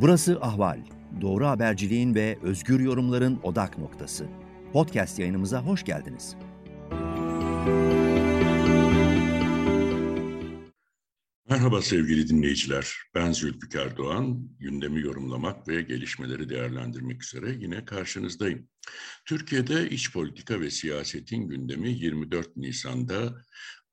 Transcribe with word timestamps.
Burası 0.00 0.40
Ahval. 0.40 0.80
Doğru 1.20 1.46
haberciliğin 1.46 2.14
ve 2.14 2.38
özgür 2.42 2.80
yorumların 2.80 3.40
odak 3.42 3.78
noktası. 3.78 4.26
Podcast 4.72 5.18
yayınımıza 5.18 5.62
hoş 5.62 5.84
geldiniz. 5.84 6.36
Merhaba 11.48 11.82
sevgili 11.82 12.28
dinleyiciler. 12.28 12.94
Ben 13.14 13.32
Zülfikar 13.32 13.96
Doğan. 13.96 14.48
Gündemi 14.58 15.00
yorumlamak 15.00 15.68
ve 15.68 15.82
gelişmeleri 15.82 16.48
değerlendirmek 16.48 17.24
üzere 17.24 17.56
yine 17.58 17.84
karşınızdayım. 17.84 18.68
Türkiye'de 19.24 19.90
iç 19.90 20.12
politika 20.12 20.60
ve 20.60 20.70
siyasetin 20.70 21.48
gündemi 21.48 21.90
24 21.90 22.56
Nisan'da 22.56 23.34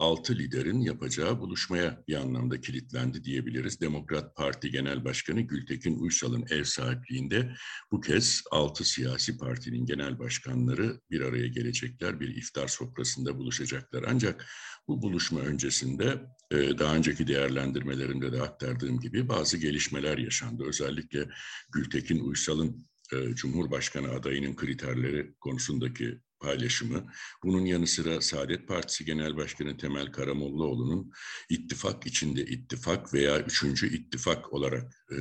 altı 0.03 0.35
liderin 0.35 0.81
yapacağı 0.81 1.39
buluşmaya 1.39 2.03
bir 2.07 2.15
anlamda 2.15 2.61
kilitlendi 2.61 3.23
diyebiliriz. 3.23 3.81
Demokrat 3.81 4.35
Parti 4.35 4.71
Genel 4.71 5.05
Başkanı 5.05 5.41
Gültekin 5.41 5.99
Uysal'ın 5.99 6.45
ev 6.49 6.63
sahipliğinde 6.63 7.53
bu 7.91 8.01
kez 8.01 8.43
altı 8.51 8.83
siyasi 8.83 9.37
partinin 9.37 9.85
genel 9.85 10.19
başkanları 10.19 11.01
bir 11.11 11.21
araya 11.21 11.47
gelecekler, 11.47 12.19
bir 12.19 12.35
iftar 12.35 12.67
sofrasında 12.67 13.37
buluşacaklar. 13.37 14.05
Ancak 14.07 14.45
bu 14.87 15.01
buluşma 15.01 15.39
öncesinde 15.39 16.21
e, 16.51 16.77
daha 16.79 16.95
önceki 16.95 17.27
değerlendirmelerimde 17.27 18.31
de 18.31 18.41
aktardığım 18.41 18.99
gibi 18.99 19.29
bazı 19.29 19.57
gelişmeler 19.57 20.17
yaşandı. 20.17 20.63
Özellikle 20.67 21.29
Gültekin 21.73 22.19
Uysal'ın 22.19 22.85
e, 23.13 23.35
Cumhurbaşkanı 23.35 24.11
adayının 24.11 24.55
kriterleri 24.55 25.33
konusundaki 25.39 26.19
paylaşımı, 26.43 27.05
bunun 27.43 27.65
yanı 27.65 27.87
sıra 27.87 28.21
Saadet 28.21 28.67
Partisi 28.67 29.05
Genel 29.05 29.37
Başkanı 29.37 29.77
Temel 29.77 30.11
Karamollaoğlu'nun 30.11 31.11
ittifak 31.49 32.07
içinde 32.07 32.41
ittifak 32.41 33.13
veya 33.13 33.39
üçüncü 33.39 33.95
ittifak 33.97 34.53
olarak 34.53 35.05
e, 35.11 35.17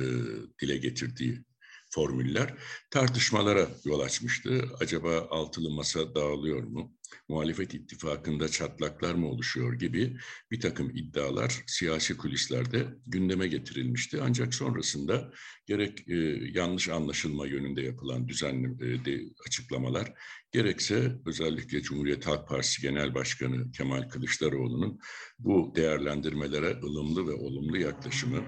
dile 0.61 0.77
getirdiği 0.77 1.43
formüller 1.89 2.57
tartışmalara 2.91 3.67
yol 3.85 3.99
açmıştı. 3.99 4.65
Acaba 4.79 5.27
altılı 5.29 5.69
masa 5.69 6.15
dağılıyor 6.15 6.63
mu? 6.63 6.93
Muhalefet 7.29 7.73
ittifakında 7.73 8.49
çatlaklar 8.49 9.13
mı 9.15 9.27
oluşuyor 9.27 9.73
gibi 9.73 10.17
bir 10.51 10.59
takım 10.59 10.89
iddialar 10.89 11.63
siyasi 11.67 12.17
kulislerde 12.17 12.87
gündeme 13.07 13.47
getirilmişti. 13.47 14.19
Ancak 14.21 14.53
sonrasında 14.53 15.31
gerek 15.65 16.09
e, 16.09 16.15
yanlış 16.53 16.89
anlaşılma 16.89 17.47
yönünde 17.47 17.81
yapılan 17.81 18.27
düzenli 18.27 18.93
e, 18.93 19.05
de, 19.05 19.21
açıklamalar 19.47 20.13
gerekse 20.51 21.15
özellikle 21.25 21.81
Cumhuriyet 21.81 22.27
Halk 22.27 22.47
Partisi 22.47 22.81
Genel 22.81 23.15
Başkanı 23.15 23.71
Kemal 23.71 24.09
Kılıçdaroğlu'nun 24.09 24.99
bu 25.43 25.71
değerlendirmelere 25.75 26.79
ılımlı 26.83 27.27
ve 27.27 27.33
olumlu 27.33 27.77
yaklaşımı 27.77 28.43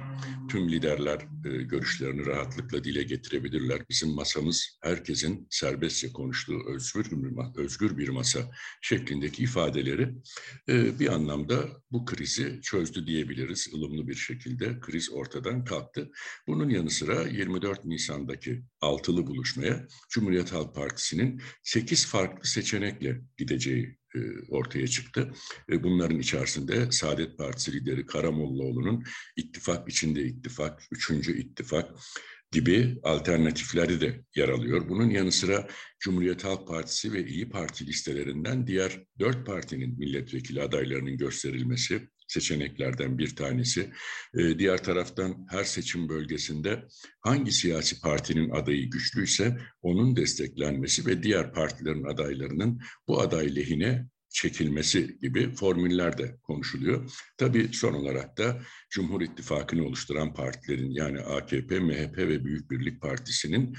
tüm 0.49 0.69
liderler 0.69 1.27
e, 1.45 1.63
görüşlerini 1.63 2.25
rahatlıkla 2.25 2.83
dile 2.83 3.03
getirebilirler. 3.03 3.81
Bizim 3.89 4.09
masamız 4.09 4.77
herkesin 4.83 5.47
serbestçe 5.49 6.11
konuştuğu 6.11 6.59
özgür 6.67 7.11
bir, 7.11 7.61
özgür 7.61 7.97
bir 7.97 8.09
masa 8.09 8.51
şeklindeki 8.81 9.43
ifadeleri 9.43 10.15
e, 10.69 10.99
bir 10.99 11.13
anlamda 11.13 11.69
bu 11.91 12.05
krizi 12.05 12.59
çözdü 12.61 13.07
diyebiliriz 13.07 13.69
ılımlı 13.73 14.07
bir 14.07 14.15
şekilde. 14.15 14.79
Kriz 14.79 15.11
ortadan 15.11 15.63
kalktı. 15.65 16.11
Bunun 16.47 16.69
yanı 16.69 16.89
sıra 16.89 17.27
24 17.27 17.85
Nisan'daki 17.85 18.63
altılı 18.81 19.27
buluşmaya 19.27 19.87
Cumhuriyet 20.09 20.53
Halk 20.53 20.75
Partisi'nin 20.75 21.41
8 21.63 22.05
farklı 22.05 22.49
seçenekle 22.49 23.21
gideceği 23.37 23.97
ortaya 24.49 24.87
çıktı. 24.87 25.33
E, 25.71 25.83
bunların 25.83 26.19
içerisinde 26.19 26.91
Saadet 26.91 27.37
Partisi 27.37 27.73
lideri 27.73 28.05
Karamollaoğlu'nun 28.05 29.03
ittifak 29.35 29.89
içinde 29.89 30.21
ittifak, 30.21 30.83
üçüncü 30.91 31.37
ittifak, 31.37 31.91
gibi 32.51 32.99
alternatifleri 33.03 34.01
de 34.01 34.23
yer 34.35 34.49
alıyor. 34.49 34.89
Bunun 34.89 35.09
yanı 35.09 35.31
sıra 35.31 35.67
Cumhuriyet 35.99 36.43
Halk 36.43 36.67
Partisi 36.67 37.13
ve 37.13 37.25
İyi 37.27 37.49
Parti 37.49 37.87
listelerinden 37.87 38.67
diğer 38.67 39.03
dört 39.19 39.45
partinin 39.45 39.99
milletvekili 39.99 40.61
adaylarının 40.61 41.17
gösterilmesi 41.17 42.09
seçeneklerden 42.27 43.17
bir 43.17 43.35
tanesi. 43.35 43.91
Ee, 44.37 44.59
diğer 44.59 44.83
taraftan 44.83 45.47
her 45.49 45.63
seçim 45.63 46.09
bölgesinde 46.09 46.85
hangi 47.21 47.51
siyasi 47.51 48.01
partinin 48.01 48.49
adayı 48.49 48.89
güçlüyse 48.89 49.57
onun 49.81 50.15
desteklenmesi 50.15 51.05
ve 51.05 51.23
diğer 51.23 51.53
partilerin 51.53 52.03
adaylarının 52.03 52.81
bu 53.07 53.21
aday 53.21 53.55
lehine 53.55 54.05
çekilmesi 54.29 55.17
gibi 55.21 55.55
formüller 55.55 56.17
de 56.17 56.37
konuşuluyor. 56.43 57.11
Tabii 57.37 57.69
son 57.73 57.93
olarak 57.93 58.37
da 58.37 58.61
Cumhur 58.89 59.21
İttifakı'nı 59.21 59.85
oluşturan 59.85 60.33
partilerin 60.33 60.91
yani 60.91 61.19
AKP, 61.19 61.79
MHP 61.79 62.17
ve 62.17 62.45
Büyük 62.45 62.71
Birlik 62.71 63.01
Partisi'nin 63.01 63.75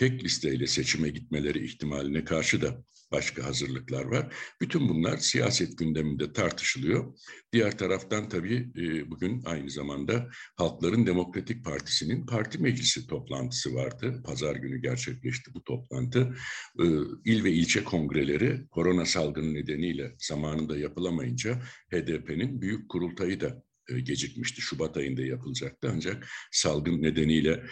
tek 0.00 0.24
listeyle 0.24 0.66
seçime 0.66 1.08
gitmeleri 1.08 1.64
ihtimaline 1.64 2.24
karşı 2.24 2.62
da 2.62 2.84
başka 3.12 3.44
hazırlıklar 3.44 4.04
var. 4.04 4.34
Bütün 4.60 4.88
bunlar 4.88 5.16
siyaset 5.16 5.78
gündeminde 5.78 6.32
tartışılıyor. 6.32 7.18
Diğer 7.52 7.78
taraftan 7.78 8.28
tabii 8.28 8.72
e, 8.76 9.10
bugün 9.10 9.42
aynı 9.44 9.70
zamanda 9.70 10.30
Halkların 10.56 11.06
Demokratik 11.06 11.64
Partisi'nin 11.64 12.26
parti 12.26 12.58
meclisi 12.58 13.06
toplantısı 13.06 13.74
vardı. 13.74 14.22
Pazar 14.24 14.56
günü 14.56 14.82
gerçekleşti 14.82 15.54
bu 15.54 15.64
toplantı. 15.64 16.36
E, 16.78 16.84
il 17.24 17.44
ve 17.44 17.52
ilçe 17.52 17.84
kongreleri 17.84 18.68
korona 18.70 19.06
salgını 19.06 19.54
nedeniyle 19.54 20.14
zamanında 20.18 20.78
yapılamayınca 20.78 21.62
HDP'nin 21.92 22.60
büyük 22.60 22.88
kurultayı 22.88 23.40
da 23.40 23.62
e, 23.88 24.00
gecikmişti. 24.00 24.60
Şubat 24.60 24.96
ayında 24.96 25.22
yapılacaktı 25.22 25.90
ancak 25.94 26.26
salgın 26.52 27.02
nedeniyle 27.02 27.64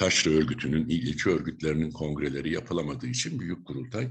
Taşra 0.00 0.30
örgütünün, 0.30 0.88
ilçe 0.88 1.30
örgütlerinin 1.30 1.90
kongreleri 1.90 2.52
yapılamadığı 2.52 3.06
için 3.06 3.40
Büyük 3.40 3.66
Kurultay 3.66 4.08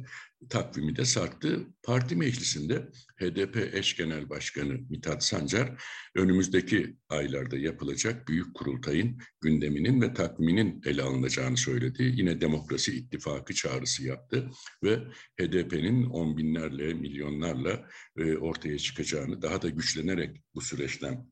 takvimi 0.49 0.95
de 0.95 1.05
sarktı. 1.05 1.67
Parti 1.83 2.15
meclisinde 2.15 2.89
HDP 3.19 3.73
eş 3.73 3.95
genel 3.95 4.29
başkanı 4.29 4.79
Mithat 4.89 5.23
Sancar 5.23 5.83
önümüzdeki 6.15 6.97
aylarda 7.09 7.57
yapılacak 7.57 8.27
Büyük 8.27 8.53
Kurultay'ın 8.53 9.17
gündeminin 9.41 10.01
ve 10.01 10.13
takviminin 10.13 10.81
ele 10.85 11.03
alınacağını 11.03 11.57
söyledi. 11.57 12.13
Yine 12.15 12.41
Demokrasi 12.41 12.95
İttifakı 12.97 13.53
çağrısı 13.53 14.03
yaptı 14.03 14.49
ve 14.83 14.97
HDP'nin 15.41 16.03
on 16.03 16.37
binlerle, 16.37 16.93
milyonlarla 16.93 17.89
e, 18.17 18.37
ortaya 18.37 18.77
çıkacağını, 18.77 19.41
daha 19.41 19.61
da 19.61 19.69
güçlenerek 19.69 20.43
bu 20.55 20.61
süreçten 20.61 21.31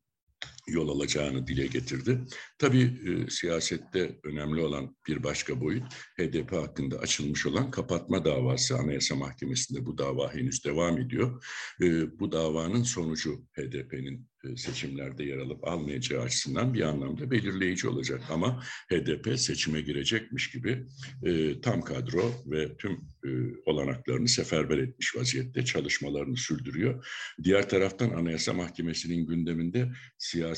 yol 0.68 0.90
alacağını 0.90 1.48
dile 1.48 1.68
getirdi. 1.68 2.20
Tabii 2.58 2.84
e, 2.84 3.30
siyasette 3.30 4.20
önemli 4.24 4.62
olan 4.62 4.96
bir 5.08 5.24
başka 5.24 5.62
boyut 5.62 5.84
HDP 6.20 6.52
hakkında 6.52 7.00
açılmış 7.00 7.46
olan 7.46 7.72
kapatma 7.72 8.26
davası. 8.26 8.78
Anayasa 8.78 9.16
Mahkemesi'nde 9.16 9.86
bu 9.86 9.98
dava 9.98 10.34
henüz 10.34 10.66
devam 10.66 10.98
ediyor. 10.98 11.44
E, 11.82 12.20
bu 12.20 12.32
davanın 12.32 12.84
sonucu 12.84 13.46
HDP'nin 13.54 14.28
e, 14.44 14.58
seçimlerde 14.58 15.24
yer 15.24 15.38
alıp 15.38 15.68
almayacağı 15.68 16.22
açısından 16.22 16.74
bir 16.74 16.82
anlamda 16.82 17.32
belirleyici 17.32 17.88
olacak. 17.88 18.22
Ama 18.30 18.64
HDP 18.90 19.40
seçime 19.40 19.82
girecekmiş 19.82 20.52
gibi 20.52 20.88
e, 21.24 21.62
tam 21.62 21.82
kadro 21.82 22.32
ve 22.46 22.78
tüm 22.78 22.92
e, 23.26 23.30
olanaklarını 23.66 24.28
seferber 24.28 24.78
etmiş 24.78 25.16
vaziyette 25.16 25.66
çalışmalarını 25.66 26.38
sürdürüyor. 26.38 27.08
Diğer 27.44 27.70
taraftan 27.70 28.10
Anayasa 28.10 28.54
Mahkemesi'nin 28.54 29.28
gündeminde 29.28 29.92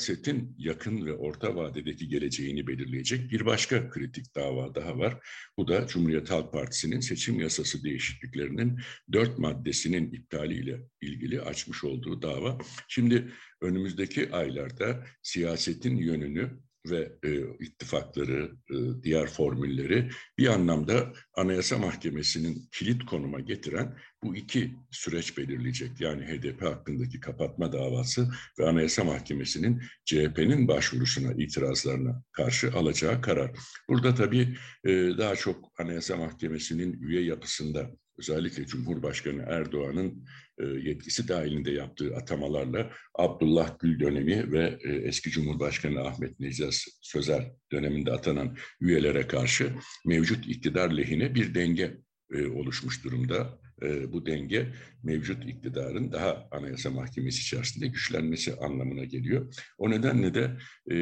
siyasetin 0.00 0.54
yakın 0.58 1.06
ve 1.06 1.12
orta 1.12 1.56
vadedeki 1.56 2.08
geleceğini 2.08 2.66
belirleyecek 2.66 3.30
bir 3.30 3.46
başka 3.46 3.90
kritik 3.90 4.34
dava 4.34 4.74
daha 4.74 4.98
var. 4.98 5.18
Bu 5.56 5.68
da 5.68 5.86
Cumhuriyet 5.86 6.30
Halk 6.30 6.52
Partisi'nin 6.52 7.00
seçim 7.00 7.40
yasası 7.40 7.84
değişikliklerinin 7.84 8.80
dört 9.12 9.38
maddesinin 9.38 10.12
iptaliyle 10.12 10.80
ilgili 11.00 11.40
açmış 11.40 11.84
olduğu 11.84 12.22
dava. 12.22 12.58
Şimdi 12.88 13.32
önümüzdeki 13.60 14.32
aylarda 14.32 15.04
siyasetin 15.22 15.96
yönünü 15.96 16.50
ve 16.86 17.12
e, 17.24 17.40
ittifakları, 17.60 18.52
e, 18.70 19.02
diğer 19.02 19.26
formülleri 19.26 20.10
bir 20.38 20.46
anlamda 20.46 21.12
Anayasa 21.34 21.78
Mahkemesi'nin 21.78 22.68
kilit 22.72 23.04
konuma 23.04 23.40
getiren 23.40 23.98
bu 24.22 24.36
iki 24.36 24.74
süreç 24.90 25.38
belirleyecek. 25.38 26.00
Yani 26.00 26.24
HDP 26.24 26.62
hakkındaki 26.62 27.20
kapatma 27.20 27.72
davası 27.72 28.28
ve 28.58 28.68
Anayasa 28.68 29.04
Mahkemesi'nin 29.04 29.82
CHP'nin 30.04 30.68
başvurusuna, 30.68 31.32
itirazlarına 31.32 32.22
karşı 32.32 32.72
alacağı 32.72 33.22
karar. 33.22 33.50
Burada 33.88 34.14
tabii 34.14 34.56
e, 34.84 34.90
daha 35.18 35.36
çok 35.36 35.72
Anayasa 35.78 36.16
Mahkemesi'nin 36.16 37.02
üye 37.02 37.24
yapısında 37.24 37.90
özellikle 38.20 38.66
Cumhurbaşkanı 38.66 39.42
Erdoğan'ın 39.42 40.24
e, 40.58 40.64
yetkisi 40.64 41.28
dahilinde 41.28 41.70
yaptığı 41.70 42.16
atamalarla 42.16 42.90
Abdullah 43.14 43.78
Gül 43.78 44.00
dönemi 44.00 44.52
ve 44.52 44.78
e, 44.84 44.88
eski 44.88 45.30
Cumhurbaşkanı 45.30 46.00
Ahmet 46.00 46.40
Necdet 46.40 46.84
Sözer 47.00 47.52
döneminde 47.72 48.12
atanan 48.12 48.56
üyelere 48.80 49.26
karşı 49.26 49.72
mevcut 50.06 50.48
iktidar 50.48 50.90
lehine 50.90 51.34
bir 51.34 51.54
denge 51.54 51.96
e, 52.34 52.46
oluşmuş 52.46 53.04
durumda. 53.04 53.60
Bu 54.08 54.26
denge 54.26 54.72
mevcut 55.02 55.44
iktidarın 55.48 56.12
daha 56.12 56.48
Anayasa 56.50 56.90
Mahkemesi 56.90 57.40
içerisinde 57.40 57.86
güçlenmesi 57.86 58.56
anlamına 58.56 59.04
geliyor. 59.04 59.54
O 59.78 59.90
nedenle 59.90 60.34
de 60.34 60.56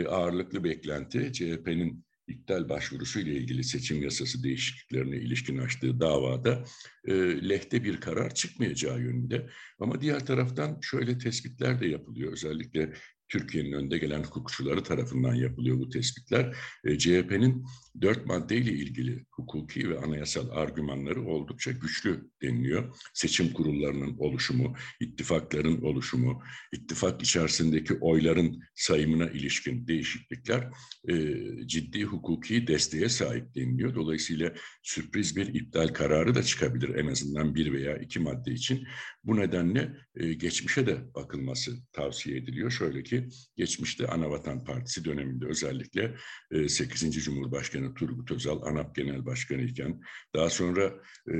ağırlıklı 0.08 0.64
beklenti 0.64 1.32
CHP'nin 1.32 2.04
iptal 2.28 2.68
başvurusu 2.68 3.20
ile 3.20 3.32
ilgili 3.32 3.64
seçim 3.64 4.02
yasası 4.02 4.42
değişikliklerine 4.42 5.16
ilişkin 5.16 5.58
açtığı 5.58 6.00
davada 6.00 6.64
e, 7.04 7.14
lehte 7.48 7.84
bir 7.84 8.00
karar 8.00 8.34
çıkmayacağı 8.34 9.00
yönünde. 9.00 9.48
Ama 9.80 10.00
diğer 10.00 10.26
taraftan 10.26 10.78
şöyle 10.82 11.18
tespitler 11.18 11.80
de 11.80 11.86
yapılıyor. 11.86 12.32
Özellikle 12.32 12.92
Türkiye'nin 13.28 13.72
önde 13.72 13.98
gelen 13.98 14.22
hukukçuları 14.22 14.82
tarafından 14.82 15.34
yapılıyor 15.34 15.78
bu 15.78 15.88
tespitler. 15.88 16.56
E, 16.84 16.98
CHP'nin 16.98 17.64
dört 18.00 18.26
maddeyle 18.26 18.72
ilgili 18.72 19.26
hukuki 19.30 19.90
ve 19.90 19.98
anayasal 19.98 20.50
argümanları 20.50 21.24
oldukça 21.24 21.70
güçlü 21.70 22.30
deniliyor. 22.42 22.96
Seçim 23.14 23.52
kurullarının 23.52 24.16
oluşumu, 24.18 24.74
ittifakların 25.00 25.82
oluşumu, 25.82 26.42
ittifak 26.72 27.22
içerisindeki 27.22 27.94
oyların 27.94 28.62
sayımına 28.74 29.30
ilişkin 29.30 29.86
değişiklikler 29.86 30.68
e, 31.08 31.34
ciddi 31.66 32.04
hukuki 32.04 32.66
desteğe 32.66 33.08
sahip 33.08 33.54
deniliyor. 33.54 33.94
Dolayısıyla 33.94 34.54
sürpriz 34.82 35.36
bir 35.36 35.54
iptal 35.54 35.88
kararı 35.88 36.34
da 36.34 36.42
çıkabilir 36.42 36.94
en 36.94 37.06
azından 37.06 37.54
bir 37.54 37.72
veya 37.72 37.96
iki 37.96 38.20
madde 38.20 38.52
için. 38.52 38.86
Bu 39.24 39.36
nedenle 39.36 39.96
e, 40.14 40.32
geçmişe 40.32 40.86
de 40.86 41.14
bakılması 41.14 41.76
tavsiye 41.92 42.36
ediliyor. 42.38 42.70
Şöyle 42.70 43.02
ki 43.02 43.17
geçmişte 43.56 44.06
Anavatan 44.06 44.64
Partisi 44.64 45.04
döneminde 45.04 45.46
özellikle 45.46 46.14
e, 46.50 46.68
8. 46.68 47.24
Cumhurbaşkanı 47.24 47.94
Turgut 47.94 48.30
Özal 48.30 48.62
ANAP 48.62 48.94
Genel 48.94 49.26
Başkanı 49.26 49.62
iken 49.62 50.00
daha 50.34 50.50
sonra 50.50 50.92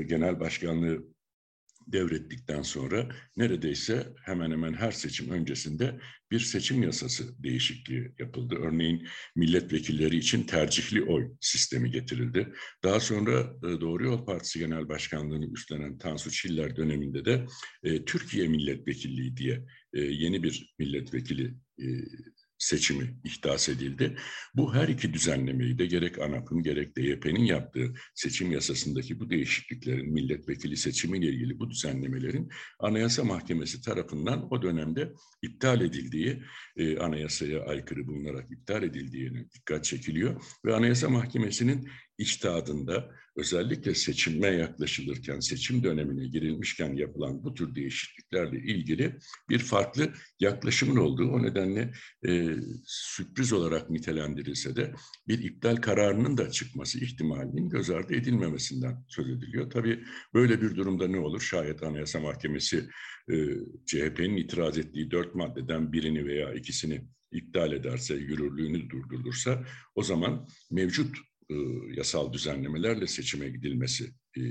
genel 0.07 0.39
başkanlığı 0.39 1.03
devrettikten 1.91 2.61
sonra 2.61 3.09
neredeyse 3.37 4.13
hemen 4.25 4.51
hemen 4.51 4.73
her 4.73 4.91
seçim 4.91 5.29
öncesinde 5.29 5.99
bir 6.31 6.39
seçim 6.39 6.83
yasası 6.83 7.43
değişikliği 7.43 8.13
yapıldı. 8.19 8.55
Örneğin 8.59 9.07
milletvekilleri 9.35 10.17
için 10.17 10.43
tercihli 10.43 11.03
oy 11.03 11.31
sistemi 11.41 11.91
getirildi. 11.91 12.53
Daha 12.83 12.99
sonra 12.99 13.61
Doğru 13.61 14.05
Yol 14.05 14.25
Partisi 14.25 14.59
Genel 14.59 14.89
Başkanlığı'nı 14.89 15.53
üstlenen 15.53 15.97
Tansu 15.97 16.31
Çiller 16.31 16.75
döneminde 16.75 17.25
de 17.25 17.45
Türkiye 18.05 18.47
Milletvekilliği 18.47 19.37
diye 19.37 19.65
yeni 19.93 20.43
bir 20.43 20.75
milletvekili 20.79 21.55
seçimi 22.59 23.15
ihdas 23.23 23.69
edildi. 23.69 24.15
Bu 24.55 24.73
her 24.73 24.87
iki 24.87 25.13
düzenlemeyi 25.13 25.79
de 25.79 25.85
gerek 25.85 26.19
ANAP'ın 26.19 26.63
gerek 26.63 26.97
DYP'nin 26.97 27.43
yaptığı 27.43 27.93
seçim 28.15 28.51
yasasındaki 28.51 29.19
bu 29.19 29.29
değişikliklerin 29.29 30.13
milletvekili 30.13 30.77
seçimiyle 30.77 31.27
ilgili 31.27 31.59
bu 31.59 31.69
düzenlemelerin 31.69 32.49
Anayasa 32.79 33.23
Mahkemesi 33.23 33.81
tarafından 33.81 34.53
o 34.53 34.61
dönemde 34.61 35.13
iptal 35.41 35.81
edildiği, 35.81 36.43
e, 36.77 36.97
anayasaya 36.97 37.65
aykırı 37.65 38.07
bulunarak 38.07 38.51
iptal 38.51 38.83
edildiğine 38.83 39.45
dikkat 39.51 39.83
çekiliyor 39.83 40.41
ve 40.65 40.75
Anayasa 40.75 41.09
Mahkemesi'nin 41.09 41.89
içtihadında 42.19 43.11
özellikle 43.35 43.95
seçime 43.95 44.47
yaklaşılırken, 44.47 45.39
seçim 45.39 45.83
dönemine 45.83 46.27
girilmişken 46.27 46.93
yapılan 46.93 47.43
bu 47.43 47.53
tür 47.53 47.75
değişikliklerle 47.75 48.59
ilgili 48.59 49.15
bir 49.49 49.59
farklı 49.59 50.13
yaklaşımın 50.39 50.95
olduğu, 50.95 51.29
o 51.31 51.43
nedenle 51.43 51.93
e, 52.27 52.55
sürpriz 52.85 53.53
olarak 53.53 53.89
nitelendirilse 53.89 54.75
de 54.75 54.93
bir 55.27 55.43
iptal 55.43 55.75
kararının 55.75 56.37
da 56.37 56.51
çıkması 56.51 56.99
ihtimalinin 56.99 57.69
göz 57.69 57.89
ardı 57.89 58.13
edilmemesinden 58.13 59.05
söz 59.07 59.29
ediliyor. 59.29 59.69
Tabii 59.69 60.03
böyle 60.33 60.61
bir 60.61 60.75
durumda 60.75 61.07
ne 61.07 61.19
olur? 61.19 61.41
Şayet 61.41 61.83
Anayasa 61.83 62.19
Mahkemesi 62.19 62.89
e, 63.31 63.35
CHP'nin 63.85 64.37
itiraz 64.37 64.77
ettiği 64.77 65.11
dört 65.11 65.35
maddeden 65.35 65.93
birini 65.93 66.25
veya 66.25 66.53
ikisini 66.53 67.01
iptal 67.31 67.71
ederse, 67.71 68.15
yürürlüğünü 68.15 68.89
durdurursa 68.89 69.65
o 69.95 70.03
zaman 70.03 70.47
mevcut 70.71 71.28
e, 71.49 71.55
yasal 71.97 72.33
düzenlemelerle 72.33 73.07
seçime 73.07 73.49
gidilmesi 73.49 74.13
e, 74.37 74.41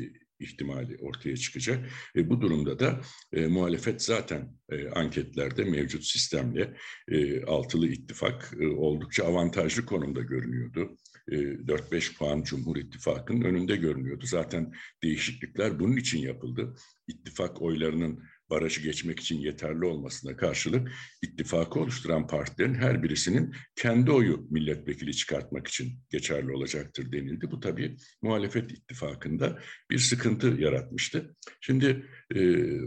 ihtimali 0.40 0.96
ortaya 1.00 1.36
çıkacak. 1.36 1.88
E, 2.16 2.30
bu 2.30 2.40
durumda 2.40 2.78
da 2.78 3.00
e, 3.32 3.46
muhalefet 3.46 4.02
zaten 4.02 4.56
e, 4.70 4.88
anketlerde 4.88 5.64
mevcut 5.64 6.04
sistemle 6.04 6.76
e, 7.08 7.42
altılı 7.42 7.88
ittifak 7.88 8.54
e, 8.60 8.66
oldukça 8.66 9.24
avantajlı 9.24 9.86
konumda 9.86 10.20
görünüyordu. 10.20 10.96
E, 11.28 11.36
4-5 11.36 12.16
puan 12.18 12.42
Cumhur 12.42 12.76
İttifakı'nın 12.76 13.42
önünde 13.42 13.76
görünüyordu. 13.76 14.26
Zaten 14.26 14.72
değişiklikler 15.02 15.80
bunun 15.80 15.96
için 15.96 16.18
yapıldı. 16.18 16.74
İttifak 17.08 17.62
oylarının 17.62 18.22
barajı 18.50 18.82
geçmek 18.82 19.20
için 19.20 19.38
yeterli 19.38 19.84
olmasına 19.84 20.36
karşılık 20.36 20.92
ittifakı 21.22 21.80
oluşturan 21.80 22.26
partilerin 22.26 22.74
her 22.74 23.02
birisinin 23.02 23.54
kendi 23.76 24.10
oyu 24.10 24.46
milletvekili 24.50 25.16
çıkartmak 25.16 25.66
için 25.66 25.92
geçerli 26.10 26.52
olacaktır 26.52 27.12
denildi. 27.12 27.50
Bu 27.50 27.60
tabii 27.60 27.96
muhalefet 28.22 28.72
ittifakında 28.72 29.58
bir 29.90 29.98
sıkıntı 29.98 30.46
yaratmıştı. 30.46 31.36
Şimdi 31.60 32.06
e, 32.34 32.38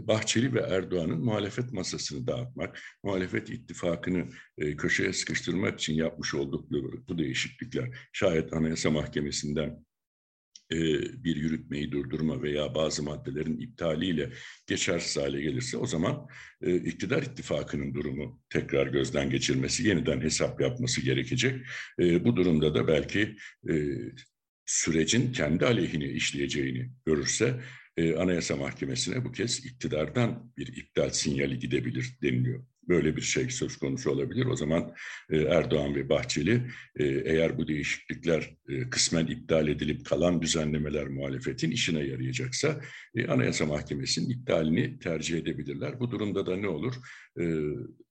Bahçeli 0.06 0.54
ve 0.54 0.60
Erdoğan'ın 0.60 1.24
muhalefet 1.24 1.72
masasını 1.72 2.26
dağıtmak, 2.26 2.80
muhalefet 3.04 3.50
ittifakını 3.50 4.28
e, 4.58 4.76
köşeye 4.76 5.12
sıkıştırmak 5.12 5.80
için 5.80 5.94
yapmış 5.94 6.34
oldukları 6.34 7.06
bu 7.08 7.18
değişiklikler 7.18 7.98
şayet 8.12 8.52
Anayasa 8.52 8.90
Mahkemesi'nden 8.90 9.84
e, 10.72 10.76
bir 11.24 11.36
yürütmeyi 11.36 11.92
durdurma 11.92 12.42
veya 12.42 12.74
bazı 12.74 13.02
maddelerin 13.02 13.60
iptaliyle 13.60 14.30
geçersiz 14.66 15.22
hale 15.22 15.40
gelirse 15.40 15.76
o 15.76 15.86
zaman 15.86 16.26
e, 16.62 16.76
iktidar 16.76 17.22
ittifakının 17.22 17.94
durumu 17.94 18.40
tekrar 18.50 18.86
gözden 18.86 19.30
geçirmesi, 19.30 19.88
yeniden 19.88 20.20
hesap 20.20 20.60
yapması 20.60 21.00
gerekecek. 21.00 21.66
E, 21.98 22.24
bu 22.24 22.36
durumda 22.36 22.74
da 22.74 22.88
belki 22.88 23.36
sürecin 24.66 25.32
kendi 25.32 25.66
aleyhine 25.66 26.08
işleyeceğini 26.08 26.90
görürse 27.06 27.60
Anayasa 28.18 28.56
Mahkemesi'ne 28.56 29.24
bu 29.24 29.32
kez 29.32 29.64
iktidardan 29.64 30.52
bir 30.56 30.66
iptal 30.66 31.10
sinyali 31.10 31.58
gidebilir 31.58 32.18
deniliyor 32.22 32.64
böyle 32.88 33.16
bir 33.16 33.22
şey 33.22 33.50
söz 33.50 33.76
konusu 33.76 34.10
olabilir. 34.10 34.46
O 34.46 34.56
zaman 34.56 34.94
e, 35.30 35.38
Erdoğan 35.38 35.94
ve 35.94 36.08
Bahçeli 36.08 36.62
e, 36.96 37.04
eğer 37.04 37.58
bu 37.58 37.68
değişiklikler 37.68 38.56
e, 38.68 38.90
kısmen 38.90 39.26
iptal 39.26 39.68
edilip 39.68 40.06
kalan 40.06 40.42
düzenlemeler 40.42 41.08
muhalefetin 41.08 41.70
işine 41.70 42.00
yarayacaksa 42.04 42.80
Anayasa 43.28 43.66
Mahkemesi'nin 43.66 44.30
iptalini 44.30 44.98
tercih 44.98 45.38
edebilirler. 45.38 46.00
Bu 46.00 46.10
durumda 46.10 46.46
da 46.46 46.56
ne 46.56 46.68
olur? 46.68 46.94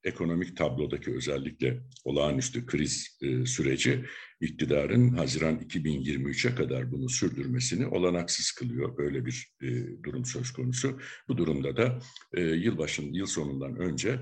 Ekonomik 0.04 0.58
tablodaki 0.58 1.16
özellikle 1.16 1.82
olağanüstü 2.04 2.66
kriz 2.66 3.20
süreci 3.46 4.06
iktidarın 4.42 5.10
Haziran 5.10 5.60
2023'e 5.60 6.56
kadar 6.56 6.92
bunu 6.92 7.10
sürdürmesini 7.10 7.88
olanaksız 7.88 8.52
kılıyor. 8.52 8.98
Böyle 8.98 9.26
bir 9.26 9.54
durum 10.04 10.26
söz 10.26 10.52
konusu. 10.52 11.00
Bu 11.28 11.38
durumda 11.38 11.78
da 11.78 12.00
yılbaşın 12.38 13.14
yıl 13.14 13.26
sonundan 13.26 13.76
önce 13.76 14.20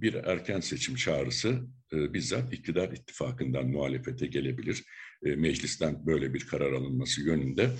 bir 0.00 0.14
erken 0.14 0.60
seçim 0.60 0.94
çağrısı 0.94 1.66
bizzat 1.92 2.52
iktidar 2.52 2.92
ittifakından 2.92 3.66
muhalefete 3.66 4.26
gelebilir. 4.26 4.84
Meclisten 5.22 6.06
böyle 6.06 6.34
bir 6.34 6.46
karar 6.46 6.72
alınması 6.72 7.20
yönünde. 7.20 7.70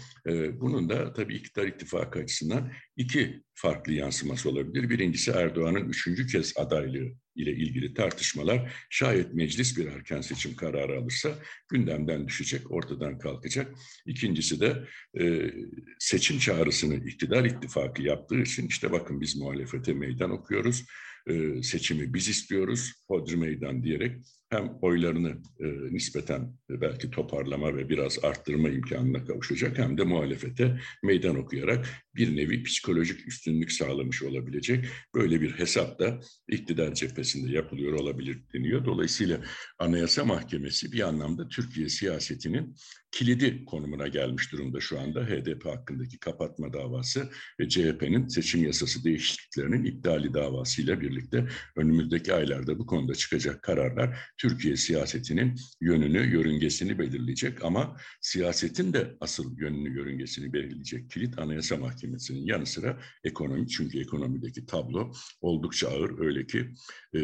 Bunun 0.61 0.89
da 0.89 1.13
tabii 1.13 1.35
iktidar 1.35 1.67
ittifakı 1.67 2.19
açısından 2.19 2.73
iki 2.97 3.43
farklı 3.55 3.93
yansıması 3.93 4.51
olabilir. 4.51 4.91
Birincisi 4.91 5.31
Erdoğan'ın 5.31 5.89
üçüncü 5.89 6.27
kez 6.27 6.53
adaylığı 6.57 7.13
ile 7.37 7.53
ilgili 7.53 7.95
tartışmalar 7.95 8.73
şayet 8.91 9.35
meclis 9.35 9.79
bir 9.79 9.87
erken 9.87 10.21
seçim 10.21 10.57
kararı 10.57 10.99
alırsa 10.99 11.39
gündemden 11.69 12.29
düşecek, 12.29 12.71
ortadan 12.71 13.19
kalkacak. 13.19 13.75
İkincisi 14.07 14.61
de 14.61 14.85
e, 15.21 15.51
seçim 15.99 16.39
çağrısını 16.39 16.95
iktidar 16.95 17.45
ittifakı 17.45 18.03
yaptığı 18.03 18.41
için 18.41 18.69
işte 18.69 18.93
bakın 18.93 19.21
biz 19.21 19.37
muhalefete 19.37 19.95
meydan 19.95 20.31
okuyoruz 20.31 20.85
e, 21.27 21.63
seçimi 21.63 22.15
biz 22.15 22.29
istiyoruz, 22.29 22.93
hodri 23.09 23.37
meydan 23.37 23.83
diyerek 23.83 24.17
hem 24.51 24.73
oylarını 24.83 25.29
e, 25.61 25.67
nispeten 25.95 26.53
belki 26.71 27.11
toparlama 27.11 27.77
ve 27.77 27.89
biraz 27.89 28.25
arttırma 28.25 28.69
imkanına 28.69 29.25
kavuşacak 29.25 29.79
hem 29.79 29.99
de 29.99 30.05
muhalefete 30.05 30.81
meydan 31.03 31.37
okuyarak 31.37 31.87
bir 32.17 32.37
nevi 32.37 32.63
psikolojik 32.63 33.29
üstünlük 33.29 33.73
sağlamış 33.73 34.23
olabilecek 34.23 34.85
böyle 35.15 35.41
bir 35.41 35.51
hesap 35.51 35.99
da 35.99 36.21
iktidar 36.49 36.95
cephesinde 36.95 37.53
yapılıyor 37.53 37.93
olabilir 37.93 38.39
deniyor. 38.55 38.85
Dolayısıyla 38.85 39.41
Anayasa 39.79 40.25
Mahkemesi 40.25 40.93
bir 40.93 41.01
anlamda 41.01 41.49
Türkiye 41.49 41.89
siyasetinin 41.89 42.75
kilidi 43.11 43.65
konumuna 43.65 44.09
gelmiş 44.09 44.53
durumda 44.53 44.81
şu 44.81 45.01
anda 45.01 45.25
HDP 45.25 45.65
hakkındaki 45.65 46.19
kapatma 46.19 46.73
davası 46.73 47.31
ve 47.61 47.69
CHP'nin 47.69 48.29
seçim 48.29 48.65
yasası 48.65 49.05
değişikliklerinin 49.05 49.85
iptali 49.85 50.35
davasıyla 50.35 51.01
birlikte 51.01 51.49
önümüzdeki 51.77 52.35
aylarda 52.35 52.79
bu 52.79 52.87
konuda 52.87 53.15
çıkacak 53.15 53.63
kararlar 53.63 54.19
Türkiye 54.39 54.77
siyasetinin 54.77 55.55
yönünü, 55.81 56.33
yörüngesini 56.33 56.99
belirleyecek 56.99 57.65
ama 57.65 57.97
siyasetin 58.21 58.93
de 58.93 59.17
asıl 59.21 59.59
yönünü, 59.59 59.97
yörüngesini 59.97 60.53
belirleyecek 60.53 61.11
kilit 61.11 61.39
Anayasa 61.39 61.77
Mahkemesi'nin 61.77 62.47
yanı 62.47 62.67
sıra 62.67 63.01
ekonomi 63.25 63.69
çünkü 63.69 64.01
ekonomideki 64.01 64.67
tablo 64.67 65.13
oldukça 65.41 65.89
ağır 65.89 66.19
öyle 66.19 66.47
ki 66.47 66.75
e, 67.17 67.21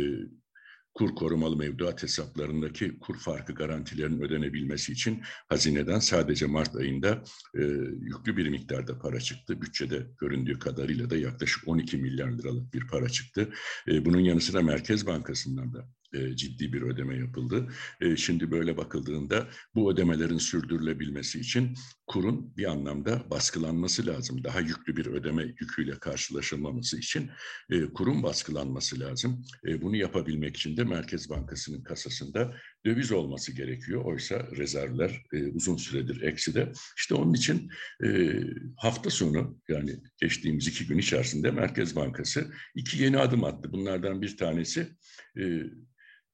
kur 0.94 1.14
korumalı 1.14 1.56
mevduat 1.56 2.02
hesaplarındaki 2.02 2.98
kur 2.98 3.18
farkı 3.18 3.54
garantilerinin 3.54 4.20
ödenebilmesi 4.20 4.92
için 4.92 5.22
hazineden 5.48 5.98
sadece 5.98 6.46
Mart 6.46 6.76
ayında 6.76 7.24
e, 7.54 7.62
yüklü 8.00 8.36
bir 8.36 8.48
miktarda 8.48 8.98
para 8.98 9.20
çıktı. 9.20 9.62
Bütçede 9.62 10.06
göründüğü 10.20 10.58
kadarıyla 10.58 11.10
da 11.10 11.16
yaklaşık 11.16 11.68
12 11.68 11.96
milyar 11.96 12.32
liralık 12.32 12.74
bir 12.74 12.86
para 12.86 13.08
çıktı. 13.08 13.52
E, 13.88 14.04
bunun 14.04 14.20
yanı 14.20 14.40
sıra 14.40 14.62
Merkez 14.62 15.06
Bankası'ndan 15.06 15.72
da 15.72 15.88
e, 16.12 16.36
ciddi 16.36 16.72
bir 16.72 16.82
ödeme 16.82 17.16
yapıldı. 17.16 17.68
E, 18.00 18.16
şimdi 18.16 18.50
böyle 18.50 18.76
bakıldığında 18.76 19.48
bu 19.74 19.92
ödemelerin 19.92 20.38
sürdürülebilmesi 20.38 21.40
için 21.40 21.74
kurun 22.06 22.56
bir 22.56 22.70
anlamda 22.70 23.30
baskılanması 23.30 24.06
lazım. 24.06 24.44
Daha 24.44 24.60
yüklü 24.60 24.96
bir 24.96 25.06
ödeme 25.06 25.42
yüküyle 25.42 25.92
karşılaşılmaması 25.92 26.98
için 26.98 27.30
e, 27.70 27.84
kurun 27.84 28.22
baskılanması 28.22 29.00
lazım. 29.00 29.44
Bunu 29.82 29.96
yapabilmek 29.96 30.56
için 30.56 30.76
de 30.76 30.84
Merkez 30.84 31.30
Bankası'nın 31.30 31.82
kasasında 31.82 32.54
döviz 32.86 33.12
olması 33.12 33.52
gerekiyor. 33.52 34.04
Oysa 34.04 34.48
rezervler 34.56 35.22
uzun 35.54 35.76
süredir 35.76 36.22
ekside. 36.22 36.72
İşte 36.96 37.14
onun 37.14 37.34
için 37.34 37.70
hafta 38.76 39.10
sonu 39.10 39.60
yani 39.68 39.96
geçtiğimiz 40.20 40.68
iki 40.68 40.86
gün 40.86 40.98
içerisinde 40.98 41.50
Merkez 41.50 41.96
Bankası 41.96 42.52
iki 42.74 43.02
yeni 43.02 43.18
adım 43.18 43.44
attı. 43.44 43.72
Bunlardan 43.72 44.22
bir 44.22 44.36
tanesi 44.36 44.88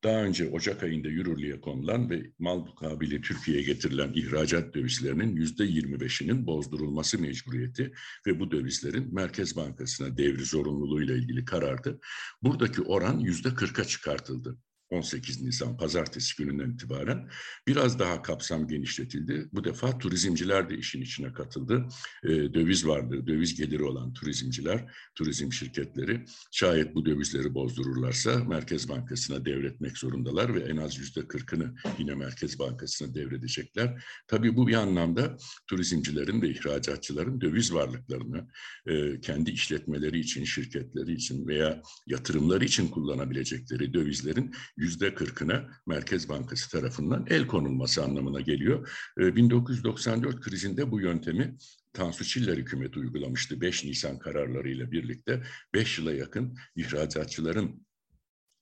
daha 0.04 0.22
önce 0.22 0.50
Ocak 0.50 0.82
ayında 0.82 1.08
yürürlüğe 1.08 1.60
konulan 1.60 2.10
ve 2.10 2.30
mal 2.38 2.58
mukabili 2.58 3.20
Türkiye'ye 3.20 3.62
getirilen 3.62 4.12
ihracat 4.14 4.74
dövizlerinin 4.74 5.36
yüzde 5.36 5.64
25'inin 5.64 6.46
bozdurulması 6.46 7.18
mecburiyeti 7.18 7.92
ve 8.26 8.40
bu 8.40 8.50
dövizlerin 8.50 9.14
Merkez 9.14 9.56
Bankası'na 9.56 10.16
devri 10.16 10.44
zorunluluğuyla 10.44 11.14
ilgili 11.14 11.44
karardı. 11.44 12.00
Buradaki 12.42 12.82
oran 12.82 13.18
yüzde 13.18 13.48
40'a 13.48 13.84
çıkartıldı. 13.84 14.58
18 14.90 15.42
Nisan 15.42 15.76
pazartesi 15.76 16.36
gününden 16.36 16.70
itibaren 16.70 17.30
biraz 17.66 17.98
daha 17.98 18.22
kapsam 18.22 18.68
genişletildi. 18.68 19.48
Bu 19.52 19.64
defa 19.64 19.98
turizmciler 19.98 20.70
de 20.70 20.78
işin 20.78 21.02
içine 21.02 21.32
katıldı. 21.32 21.88
E, 22.24 22.28
döviz 22.28 22.86
vardı, 22.86 23.26
döviz 23.26 23.54
geliri 23.54 23.84
olan 23.84 24.12
turizmciler, 24.12 24.92
turizm 25.14 25.52
şirketleri 25.52 26.24
şayet 26.52 26.94
bu 26.94 27.06
dövizleri 27.06 27.54
bozdururlarsa 27.54 28.44
Merkez 28.44 28.88
Bankası'na 28.88 29.44
devretmek 29.44 29.98
zorundalar 29.98 30.54
ve 30.54 30.60
en 30.60 30.76
az 30.76 30.98
yüzde 30.98 31.28
kırkını 31.28 31.74
yine 31.98 32.14
Merkez 32.14 32.58
Bankası'na 32.58 33.14
devredecekler. 33.14 34.04
Tabii 34.26 34.56
bu 34.56 34.68
bir 34.68 34.74
anlamda 34.74 35.36
turizmcilerin 35.66 36.42
ve 36.42 36.50
ihracatçıların 36.50 37.40
döviz 37.40 37.74
varlıklarını 37.74 38.48
e, 38.86 39.20
kendi 39.20 39.50
işletmeleri 39.50 40.20
için, 40.20 40.44
şirketleri 40.44 41.12
için 41.12 41.46
veya 41.46 41.82
yatırımları 42.06 42.64
için 42.64 42.88
kullanabilecekleri 42.88 43.94
dövizlerin 43.94 44.54
yüzde 44.78 45.14
kırkına 45.14 45.68
Merkez 45.86 46.28
Bankası 46.28 46.70
tarafından 46.70 47.26
el 47.30 47.46
konulması 47.46 48.04
anlamına 48.04 48.40
geliyor. 48.40 48.88
1994 49.18 50.34
ee, 50.34 50.40
krizinde 50.40 50.90
bu 50.90 51.00
yöntemi 51.00 51.56
Tansu 51.92 52.24
Çiller 52.24 52.56
hükümeti 52.56 52.98
uygulamıştı 52.98 53.60
5 53.60 53.84
Nisan 53.84 54.18
kararlarıyla 54.18 54.90
birlikte 54.90 55.42
5 55.74 55.98
yıla 55.98 56.12
yakın 56.12 56.56
ihracatçıların 56.76 57.86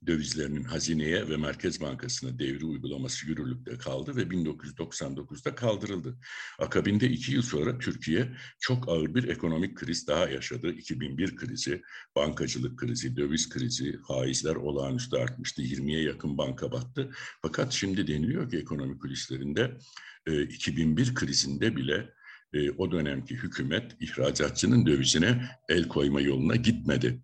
dövizlerinin 0.07 0.65
hazineye 0.65 1.29
ve 1.29 1.37
Merkez 1.37 1.81
Bankası'na 1.81 2.39
devri 2.39 2.65
uygulaması 2.65 3.27
yürürlükte 3.27 3.79
kaldı 3.79 4.17
ve 4.17 4.23
1999'da 4.23 5.55
kaldırıldı. 5.55 6.19
Akabinde 6.59 7.09
iki 7.09 7.33
yıl 7.33 7.43
sonra 7.43 7.79
Türkiye 7.79 8.33
çok 8.61 8.89
ağır 8.89 9.15
bir 9.15 9.29
ekonomik 9.29 9.77
kriz 9.77 10.07
daha 10.07 10.29
yaşadı. 10.29 10.73
2001 10.73 11.37
krizi, 11.37 11.83
bankacılık 12.17 12.79
krizi, 12.79 13.17
döviz 13.17 13.49
krizi, 13.49 13.99
faizler 14.09 14.57
olağanüstü 14.57 15.17
artmıştı. 15.17 15.63
20'ye 15.63 16.03
yakın 16.03 16.39
banka 16.39 16.73
battı. 16.73 17.11
Fakat 17.43 17.73
şimdi 17.73 18.07
deniliyor 18.07 18.51
ki 18.51 18.57
ekonomik 18.57 19.03
krizlerinde 19.03 19.79
2001 20.49 21.15
krizinde 21.15 21.77
bile 21.77 22.17
o 22.79 22.93
dönemki 22.93 23.35
hükümet 23.35 23.97
ihracatçının 24.01 24.87
dövizine 24.87 25.49
el 25.69 25.89
koyma 25.89 26.21
yoluna 26.21 26.57
gitmedi. 26.57 27.23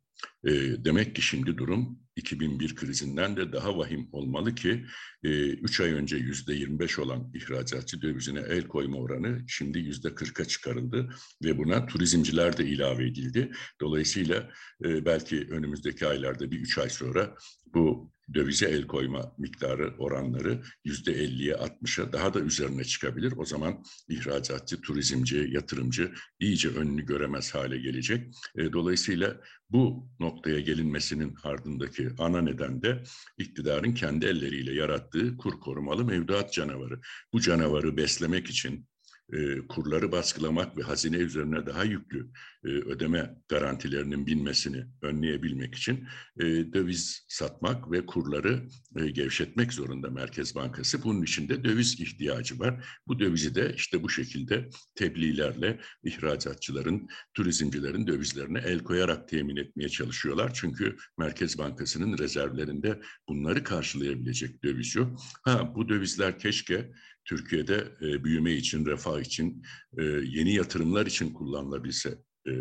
Demek 0.84 1.16
ki 1.16 1.22
şimdi 1.22 1.58
durum 1.58 1.98
2001 2.16 2.74
krizinden 2.74 3.36
de 3.36 3.52
daha 3.52 3.78
vahim 3.78 4.08
olmalı 4.12 4.54
ki 4.54 4.84
3 5.22 5.80
e, 5.80 5.84
ay 5.84 5.92
önce 5.92 6.16
yüzde 6.16 6.54
25 6.54 6.98
olan 6.98 7.32
ihracatçı 7.34 8.02
dövizine 8.02 8.40
el 8.40 8.66
koyma 8.66 8.98
oranı 8.98 9.44
şimdi 9.46 9.78
yüzde 9.78 10.08
40'a 10.08 10.44
çıkarıldı 10.44 11.14
ve 11.44 11.58
buna 11.58 11.86
turizmciler 11.86 12.56
de 12.56 12.66
ilave 12.66 13.06
edildi. 13.06 13.52
Dolayısıyla 13.80 14.50
e, 14.84 15.04
belki 15.04 15.46
önümüzdeki 15.50 16.06
aylarda 16.06 16.50
bir 16.50 16.60
3 16.60 16.78
ay 16.78 16.88
sonra 16.88 17.34
bu 17.74 18.11
dövize 18.34 18.66
el 18.66 18.86
koyma 18.86 19.34
miktarı 19.38 19.94
oranları 19.98 20.62
yüzde 20.84 21.12
50'ye 21.12 21.54
60'a 21.54 22.12
daha 22.12 22.34
da 22.34 22.40
üzerine 22.40 22.84
çıkabilir. 22.84 23.34
O 23.36 23.44
zaman 23.44 23.84
ihracatçı, 24.08 24.80
turizmci, 24.80 25.48
yatırımcı 25.50 26.12
iyice 26.40 26.68
önünü 26.68 27.06
göremez 27.06 27.54
hale 27.54 27.78
gelecek. 27.78 28.34
E, 28.56 28.72
dolayısıyla 28.72 29.40
bu 29.70 30.08
noktaya 30.20 30.60
gelinmesinin 30.60 31.34
ardındaki 31.44 32.08
ana 32.18 32.42
neden 32.42 32.82
de 32.82 33.02
iktidarın 33.38 33.94
kendi 33.94 34.26
elleriyle 34.26 34.74
yarattığı 34.74 35.36
kur 35.36 35.60
korumalı 35.60 36.04
mevduat 36.04 36.52
canavarı. 36.52 37.00
Bu 37.32 37.40
canavarı 37.40 37.96
beslemek 37.96 38.50
için 38.50 38.86
e, 39.32 39.66
kurları 39.68 40.12
baskılamak 40.12 40.76
ve 40.76 40.82
hazine 40.82 41.16
üzerine 41.16 41.66
daha 41.66 41.84
yüklü 41.84 42.30
e, 42.64 42.68
ödeme 42.68 43.36
garantilerinin 43.48 44.26
binmesini 44.26 44.84
önleyebilmek 45.02 45.74
için 45.74 46.08
e, 46.40 46.44
döviz 46.44 47.24
satmak 47.28 47.90
ve 47.90 48.06
kurları 48.06 48.68
gevşetmek 49.12 49.72
zorunda 49.72 50.10
Merkez 50.10 50.54
Bankası. 50.54 51.02
Bunun 51.02 51.22
için 51.22 51.48
de 51.48 51.64
döviz 51.64 52.00
ihtiyacı 52.00 52.58
var. 52.58 52.84
Bu 53.06 53.18
dövizi 53.18 53.54
de 53.54 53.72
işte 53.76 54.02
bu 54.02 54.08
şekilde 54.08 54.68
tebliğlerle 54.94 55.80
ihracatçıların, 56.04 57.08
turizmcilerin 57.34 58.06
dövizlerine 58.06 58.58
el 58.58 58.78
koyarak 58.78 59.28
temin 59.28 59.56
etmeye 59.56 59.88
çalışıyorlar. 59.88 60.54
Çünkü 60.54 60.96
Merkez 61.18 61.58
Bankası'nın 61.58 62.18
rezervlerinde 62.18 63.00
bunları 63.28 63.64
karşılayabilecek 63.64 64.64
döviz 64.64 64.96
yok. 64.96 65.20
Ha 65.44 65.74
bu 65.74 65.88
dövizler 65.88 66.38
keşke 66.38 66.92
Türkiye'de 67.24 67.88
e, 68.00 68.24
büyüme 68.24 68.52
için, 68.52 68.86
refah 68.86 69.20
için, 69.20 69.62
e, 69.98 70.02
yeni 70.04 70.54
yatırımlar 70.54 71.06
için 71.06 71.32
kullanılabilse 71.32 72.18
e, 72.48 72.52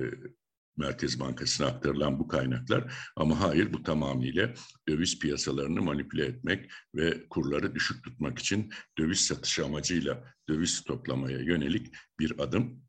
Merkez 0.78 1.20
Bankası'na 1.20 1.68
aktarılan 1.68 2.20
bu 2.20 2.28
kaynaklar. 2.28 2.94
Ama 3.16 3.42
hayır 3.42 3.74
bu 3.74 3.84
tamamıyla 3.84 4.54
döviz 4.90 5.20
piyasalarını 5.20 5.82
manipüle 5.82 6.26
etmek 6.26 6.72
ve 6.96 7.28
kurları 7.30 7.76
düşük 7.76 8.04
tutmak 8.04 8.40
için 8.40 8.74
döviz 8.98 9.20
satışı 9.20 9.66
amacıyla 9.66 10.24
döviz 10.50 10.84
toplamaya 10.84 11.40
yönelik 11.40 11.96
bir 12.20 12.40
adım 12.40 12.84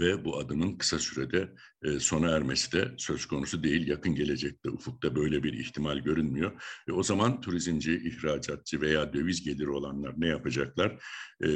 ve 0.00 0.24
bu 0.24 0.38
adımın 0.38 0.76
kısa 0.76 0.98
sürede 0.98 1.52
e, 1.82 2.00
sona 2.00 2.30
ermesi 2.30 2.72
de 2.72 2.94
söz 2.96 3.26
konusu 3.26 3.62
değil. 3.62 3.86
Yakın 3.86 4.14
gelecekte 4.14 4.70
ufukta 4.70 5.16
böyle 5.16 5.42
bir 5.42 5.52
ihtimal 5.52 5.98
görünmüyor. 5.98 6.62
E, 6.88 6.92
o 6.92 7.02
zaman 7.02 7.40
turizmci, 7.40 7.94
ihracatçı 7.94 8.80
veya 8.80 9.12
döviz 9.12 9.44
geliri 9.44 9.70
olanlar 9.70 10.14
ne 10.16 10.26
yapacaklar? 10.26 11.04
E, 11.44 11.48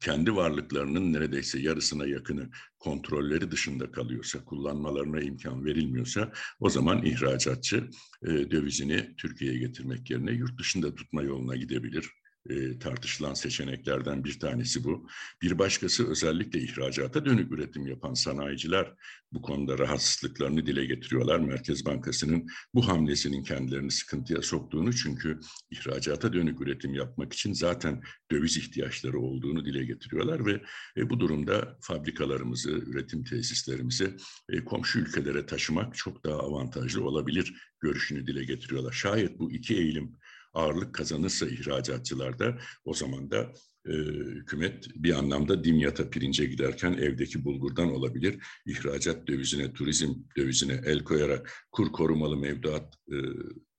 kendi 0.00 0.36
varlıklarının 0.36 1.12
neredeyse 1.12 1.58
yarısına 1.58 2.06
yakını 2.06 2.50
kontrolleri 2.78 3.50
dışında 3.50 3.90
kalıyorsa, 3.90 4.44
kullanmalarına 4.44 5.20
imkan 5.20 5.64
verilmiyorsa 5.64 6.32
o 6.60 6.70
zaman 6.70 7.04
ihracatçı 7.04 7.88
e, 8.22 8.28
dövizini 8.28 9.14
Türkiye'ye 9.16 9.58
getirmek 9.58 10.10
yerine 10.10 10.32
yurt 10.32 10.58
dışında 10.58 10.94
tutma 10.94 11.22
yoluna 11.22 11.56
gidebilir 11.56 12.10
e, 12.50 12.78
tartışılan 12.78 13.34
seçeneklerden 13.34 14.24
bir 14.24 14.38
tanesi 14.38 14.84
bu. 14.84 15.06
Bir 15.42 15.58
başkası 15.58 16.10
özellikle 16.10 16.60
ihracata 16.60 17.24
dönük 17.24 17.52
üretim 17.52 17.86
yapan 17.86 18.14
sanayiciler 18.14 18.94
bu 19.32 19.42
konuda 19.42 19.78
rahatsızlıklarını 19.78 20.66
dile 20.66 20.84
getiriyorlar. 20.84 21.38
Merkez 21.38 21.86
Bankası'nın 21.86 22.46
bu 22.74 22.88
hamlesinin 22.88 23.42
kendilerini 23.42 23.90
sıkıntıya 23.90 24.42
soktuğunu 24.42 24.92
çünkü 24.92 25.40
ihracata 25.70 26.32
dönük 26.32 26.60
üretim 26.60 26.94
yapmak 26.94 27.32
için 27.32 27.52
zaten 27.52 28.02
döviz 28.30 28.56
ihtiyaçları 28.56 29.20
olduğunu 29.20 29.64
dile 29.64 29.84
getiriyorlar 29.84 30.46
ve 30.46 30.62
e, 30.96 31.10
bu 31.10 31.20
durumda 31.20 31.78
fabrikalarımızı, 31.80 32.70
üretim 32.70 33.24
tesislerimizi 33.24 34.16
e, 34.48 34.64
komşu 34.64 34.98
ülkelere 34.98 35.46
taşımak 35.46 35.96
çok 35.96 36.24
daha 36.24 36.38
avantajlı 36.38 37.04
olabilir 37.04 37.54
görüşünü 37.80 38.26
dile 38.26 38.44
getiriyorlar. 38.44 38.92
Şayet 38.92 39.38
bu 39.38 39.52
iki 39.52 39.76
eğilim 39.76 40.16
ağırlık 40.54 40.94
kazanırsa 40.94 41.46
ihracatçılarda 41.46 42.58
o 42.84 42.94
zaman 42.94 43.30
da 43.30 43.52
e, 43.88 43.92
hükümet 43.92 44.88
bir 44.94 45.18
anlamda 45.18 45.64
dimyata 45.64 46.10
pirince 46.10 46.44
giderken 46.44 46.92
evdeki 46.92 47.44
bulgurdan 47.44 47.92
olabilir. 47.92 48.38
İhracat 48.66 49.26
dövizine, 49.26 49.72
turizm 49.72 50.14
dövizine 50.36 50.80
el 50.84 51.04
koyarak 51.04 51.66
kur 51.72 51.92
korumalı 51.92 52.36
mevduat 52.36 52.94
e, 53.12 53.16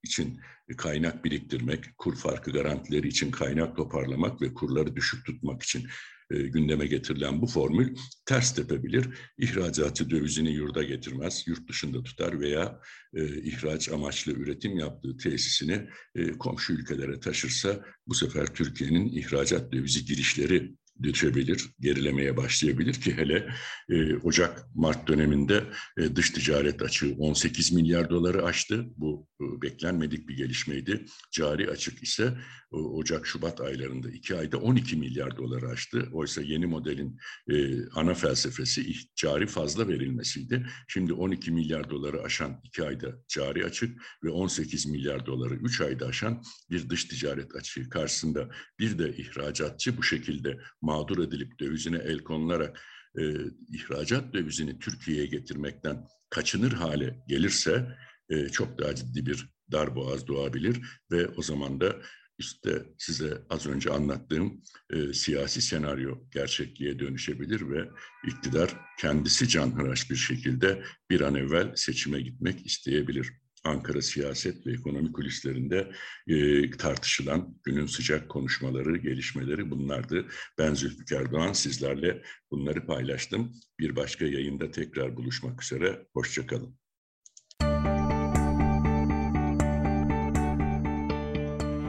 için 0.04 0.40
kaynak 0.78 1.26
biriktirmek, 1.26 1.98
kur 1.98 2.16
farkı 2.16 2.52
garantileri 2.52 3.08
için 3.08 3.32
kaynak 3.32 3.78
toparlamak 3.78 4.42
ve 4.42 4.54
kurları 4.54 4.96
düşük 4.96 5.26
tutmak 5.26 5.64
için 5.64 5.88
e, 6.32 6.38
gündeme 6.38 6.88
getirilen 6.88 7.42
bu 7.42 7.48
formül 7.48 7.96
ters 8.26 8.56
tepebilir. 8.56 9.06
İhracatçı 9.38 10.10
dövizini 10.10 10.52
yurda 10.52 10.84
getirmez, 10.84 11.44
yurt 11.48 11.70
dışında 11.70 12.04
tutar 12.04 12.40
veya 12.40 12.80
e, 13.14 13.42
ihraç 13.42 13.90
amaçlı 13.90 14.32
üretim 14.32 14.80
yaptığı 14.80 15.18
tesisini 15.18 15.88
e, 16.16 16.32
komşu 16.32 16.74
ülkelere 16.74 17.20
taşırsa 17.20 17.86
bu 18.08 18.14
sefer 18.14 18.46
Türkiye'nin 18.46 19.08
ihracat 19.08 19.72
dövizi 19.72 20.06
girişleri 20.06 20.76
düşebilir, 21.04 21.70
gerilemeye 21.80 22.38
başlayabilir 22.38 22.94
ki 22.94 23.18
hele 23.18 23.50
e, 23.90 24.16
Ocak-Mart 24.16 25.08
döneminde 25.08 25.64
e, 25.98 26.16
dış 26.16 26.30
ticaret 26.30 26.82
açığı 26.82 27.16
18 27.18 27.72
milyar 27.72 28.10
doları 28.10 28.46
aştı. 28.46 28.86
Bu 28.98 29.28
e, 29.42 29.62
beklenmedik 29.62 30.30
bir 30.30 30.38
gelişmeydi. 30.38 31.06
Cari 31.32 31.70
açık 31.70 32.04
ise 32.04 32.38
e, 32.74 32.76
Ocak-Şubat 32.76 33.62
aylarında 33.62 34.10
iki 34.10 34.36
ayda 34.36 34.58
12 34.58 34.96
milyar 34.96 35.38
doları 35.38 35.70
aştı. 35.70 36.10
Oysa 36.14 36.42
yeni 36.42 36.66
modelin 36.66 37.20
e, 37.50 37.86
ana 37.90 38.14
felsefesi 38.14 38.96
cari 39.16 39.48
fazla 39.48 39.88
verilmesiydi. 39.88 40.68
Şimdi 40.88 41.14
12 41.14 41.52
milyar 41.52 41.90
doları 41.90 42.22
aşan 42.22 42.62
iki 42.64 42.84
ayda 42.84 43.08
cari 43.28 43.66
açık 43.66 44.02
ve 44.24 44.30
18 44.30 44.86
milyar 44.86 45.26
doları 45.26 45.56
üç 45.56 45.82
ayda 45.82 46.06
aşan 46.06 46.44
bir 46.70 46.90
dış 46.90 47.06
ticaret 47.06 47.56
açığı 47.56 47.90
karşısında 47.90 48.50
bir 48.80 49.00
de 49.00 49.18
ihracatçı 49.18 49.98
bu 49.98 50.04
şekilde 50.04 50.60
mağdur 50.86 51.28
edilip 51.28 51.60
dövizine 51.60 51.98
el 51.98 52.20
konularak 52.20 52.82
e, 53.18 53.24
ihracat 53.72 54.34
dövizini 54.34 54.80
Türkiye'ye 54.80 55.26
getirmekten 55.26 56.08
kaçınır 56.30 56.72
hale 56.72 57.24
gelirse 57.28 57.98
e, 58.30 58.50
çok 58.50 58.80
daha 58.80 58.96
ciddi 58.96 59.26
bir 59.26 59.50
darboğaz 59.72 60.28
doğabilir 60.28 60.82
ve 61.12 61.28
o 61.28 61.42
zaman 61.42 61.82
da 61.82 61.96
işte 62.38 62.86
size 62.98 63.42
az 63.50 63.68
önce 63.68 63.90
anlattığım 63.90 64.62
e, 64.94 65.14
siyasi 65.14 65.62
senaryo 65.62 66.18
gerçekliğe 66.32 67.00
dönüşebilir 67.00 67.70
ve 67.70 67.90
iktidar 68.28 68.78
kendisi 69.00 69.48
canhıraş 69.48 70.12
bir 70.12 70.16
şekilde 70.16 70.84
bir 71.10 71.22
an 71.22 71.36
evvel 71.36 71.76
seçime 71.76 72.22
gitmek 72.22 72.66
isteyebilir. 72.66 73.32
Ankara 73.66 74.02
siyaset 74.02 74.68
ve 74.68 74.72
ekonomi 74.72 75.12
kulislerinde 75.12 75.92
e, 76.28 76.70
tartışılan 76.72 77.58
günün 77.64 77.86
sıcak 77.86 78.30
konuşmaları, 78.30 78.98
gelişmeleri 78.98 79.72
bunlardı. 79.72 80.26
Ben 80.58 80.74
Zülfikar 80.74 81.32
Doğan 81.32 81.54
sizlerle 81.54 82.22
bunları 82.52 82.86
paylaştım. 82.86 83.52
Bir 83.80 83.96
başka 83.96 84.26
yayında 84.26 84.72
tekrar 84.72 85.18
buluşmak 85.18 85.64
üzere. 85.64 86.08
Hoşçakalın. 86.14 86.78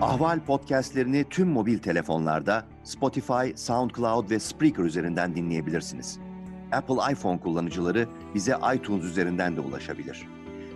Ahval 0.00 0.45
podcastlerini 0.45 1.25
tüm 1.30 1.49
mobil 1.49 1.78
telefonlarda 1.78 2.66
Spotify, 2.85 3.54
SoundCloud 3.54 4.30
ve 4.30 4.38
Spreaker 4.38 4.85
üzerinden 4.85 5.37
dinleyebilirsiniz. 5.37 6.18
Apple 6.73 7.12
iPhone 7.12 7.40
kullanıcıları 7.40 8.09
bize 8.35 8.56
iTunes 8.76 9.04
üzerinden 9.04 9.56
de 9.56 9.61
ulaşabilir. 9.61 10.36